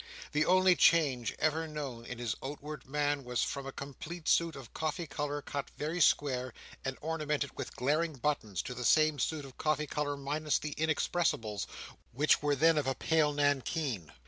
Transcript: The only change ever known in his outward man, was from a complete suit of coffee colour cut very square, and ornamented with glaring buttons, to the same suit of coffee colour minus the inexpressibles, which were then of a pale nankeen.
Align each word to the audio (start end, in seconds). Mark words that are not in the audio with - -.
The 0.31 0.47
only 0.47 0.75
change 0.75 1.31
ever 1.37 1.67
known 1.67 2.05
in 2.07 2.17
his 2.17 2.35
outward 2.43 2.87
man, 2.87 3.23
was 3.23 3.43
from 3.43 3.67
a 3.67 3.71
complete 3.71 4.27
suit 4.27 4.55
of 4.55 4.73
coffee 4.73 5.05
colour 5.05 5.43
cut 5.43 5.69
very 5.77 6.01
square, 6.01 6.55
and 6.83 6.97
ornamented 7.01 7.55
with 7.55 7.75
glaring 7.75 8.15
buttons, 8.15 8.63
to 8.63 8.73
the 8.73 8.83
same 8.83 9.19
suit 9.19 9.45
of 9.45 9.59
coffee 9.59 9.85
colour 9.85 10.17
minus 10.17 10.57
the 10.57 10.71
inexpressibles, 10.73 11.67
which 12.13 12.41
were 12.41 12.55
then 12.55 12.79
of 12.79 12.87
a 12.87 12.95
pale 12.95 13.31
nankeen. 13.31 14.11